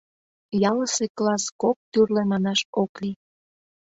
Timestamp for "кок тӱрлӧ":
1.61-2.21